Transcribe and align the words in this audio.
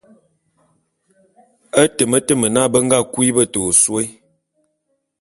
E 1.81 1.83
temetem 1.95 2.41
na, 2.53 2.63
be 2.71 2.77
nga 2.85 2.97
kui 3.13 3.29
beta 3.35 3.59
ôsôé. 3.67 4.03